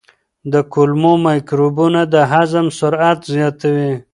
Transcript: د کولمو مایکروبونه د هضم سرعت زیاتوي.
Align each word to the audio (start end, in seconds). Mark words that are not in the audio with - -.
د 0.51 0.53
کولمو 0.73 1.13
مایکروبونه 1.27 2.01
د 2.13 2.15
هضم 2.31 2.65
سرعت 2.79 3.19
زیاتوي. 3.33 3.93